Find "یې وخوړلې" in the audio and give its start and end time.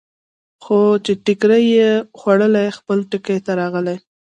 1.77-2.65